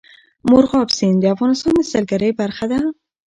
[0.49, 2.79] مورغاب سیند د افغانستان د سیلګرۍ برخه ده.